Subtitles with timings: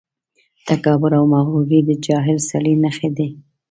[0.67, 3.27] تکبر او مغروري د جاهل سړي نښې دي.